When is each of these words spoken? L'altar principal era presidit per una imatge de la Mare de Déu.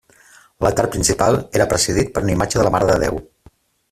L'altar 0.65 0.85
principal 0.95 1.37
era 1.59 1.67
presidit 1.73 2.09
per 2.15 2.23
una 2.27 2.33
imatge 2.39 2.61
de 2.63 2.69
la 2.69 2.73
Mare 2.79 2.89
de 2.93 2.97
Déu. 3.05 3.21